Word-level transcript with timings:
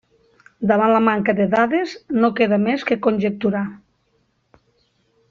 Davant 0.69 0.93
la 0.93 1.01
manca 1.07 1.35
de 1.41 1.45
dades, 1.51 1.93
no 2.23 2.31
queda 2.39 2.59
més 2.63 2.87
que 2.91 2.99
conjecturar. 3.09 3.65